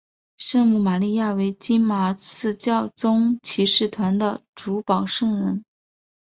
[0.35, 5.63] 圣母玛利亚为金马刺教宗骑士团的主保圣人。